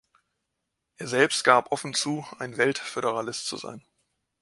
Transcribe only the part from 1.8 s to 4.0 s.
zu ein Welt-Föderalist zu sein.